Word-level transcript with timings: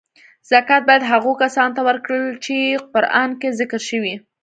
زکات 0.49 0.81
باید 0.87 1.09
هغو 1.11 1.31
کسانو 1.43 1.75
ته 1.75 1.81
ورکړل 1.87 2.25
چی 2.43 2.55
قران 2.93 3.29
کې 3.41 3.49
ذکر 3.59 3.81
شوی. 3.89 4.15